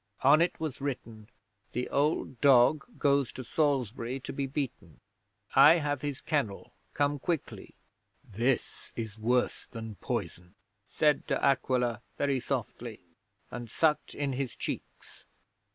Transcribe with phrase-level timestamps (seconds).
[0.23, 1.29] On it was written:
[1.73, 4.99] "The Old Dog goes to Salisbury to be beaten.
[5.55, 6.73] I have his Kennel.
[6.95, 7.75] Come quickly."
[8.27, 10.55] '"This is worse than poison,"
[10.89, 12.99] said De Aquila, very softly,
[13.51, 15.25] and sucked in his cheeks.